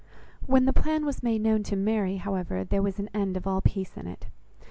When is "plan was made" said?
0.73-1.41